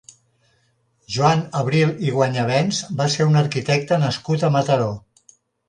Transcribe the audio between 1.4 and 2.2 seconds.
Abril i